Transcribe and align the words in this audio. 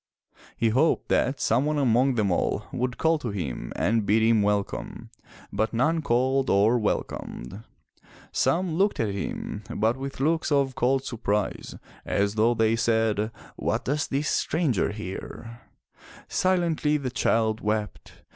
He 0.57 0.69
hoped 0.69 1.09
that 1.09 1.39
some 1.39 1.63
one 1.67 1.77
among 1.77 2.15
them 2.15 2.31
all 2.31 2.63
would 2.73 2.97
call 2.97 3.19
to 3.19 3.29
him 3.29 3.71
and 3.75 4.03
bid 4.03 4.23
him 4.23 4.41
welcome, 4.41 5.11
but 5.53 5.75
none 5.75 6.01
called 6.01 6.49
or 6.49 6.79
welcomed. 6.79 7.63
Some 8.31 8.73
looked 8.77 8.99
at 8.99 9.13
him, 9.13 9.61
but 9.69 9.97
with 9.97 10.19
looks 10.19 10.51
of 10.51 10.73
cold 10.73 11.03
surprise 11.05 11.75
as 12.03 12.33
though 12.33 12.55
they 12.55 12.75
said, 12.75 13.29
What 13.57 13.85
does 13.85 14.07
this 14.07 14.27
stranger 14.27 14.91
here?" 14.91 15.61
Silently 16.27 16.97
the 16.97 17.11
child 17.11 17.61
wept. 17.61 18.23